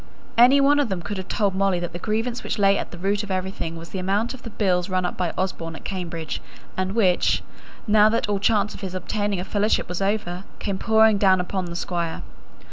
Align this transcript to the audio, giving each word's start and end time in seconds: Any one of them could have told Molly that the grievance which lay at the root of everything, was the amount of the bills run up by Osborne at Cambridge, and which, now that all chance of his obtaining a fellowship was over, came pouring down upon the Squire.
Any 0.35 0.59
one 0.59 0.79
of 0.79 0.89
them 0.89 1.03
could 1.03 1.17
have 1.17 1.27
told 1.27 1.53
Molly 1.53 1.79
that 1.79 1.93
the 1.93 1.99
grievance 1.99 2.43
which 2.43 2.57
lay 2.57 2.75
at 2.75 2.89
the 2.89 2.97
root 2.97 3.21
of 3.21 3.29
everything, 3.29 3.75
was 3.75 3.89
the 3.89 3.99
amount 3.99 4.33
of 4.33 4.41
the 4.41 4.49
bills 4.49 4.89
run 4.89 5.05
up 5.05 5.15
by 5.15 5.31
Osborne 5.37 5.75
at 5.75 5.83
Cambridge, 5.83 6.41
and 6.75 6.95
which, 6.95 7.43
now 7.85 8.09
that 8.09 8.27
all 8.27 8.39
chance 8.39 8.73
of 8.73 8.81
his 8.81 8.95
obtaining 8.95 9.39
a 9.39 9.43
fellowship 9.43 9.87
was 9.87 10.01
over, 10.01 10.43
came 10.57 10.79
pouring 10.79 11.19
down 11.19 11.39
upon 11.39 11.65
the 11.65 11.75
Squire. 11.75 12.23